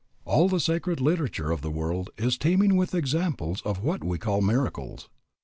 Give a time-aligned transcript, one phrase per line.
[0.25, 4.41] All the sacred literature of the world is teeming with examples of what we call
[4.41, 5.09] miracles.